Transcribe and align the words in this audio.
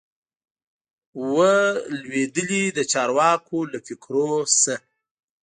وه 1.35 1.53
لوېدلي 1.99 2.63
د 2.77 2.79
چارواکو 2.91 3.57
له 3.71 3.79
فکرو 3.87 4.31
سه 4.61 4.75